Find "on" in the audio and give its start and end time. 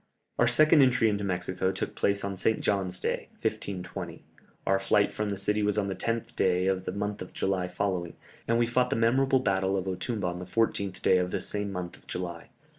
2.25-2.35, 5.77-5.89, 10.25-10.39